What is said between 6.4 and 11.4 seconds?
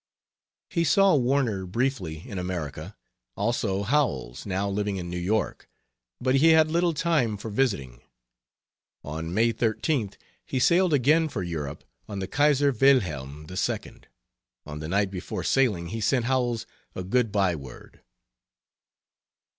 had little time for visiting. On May 13th he sailed again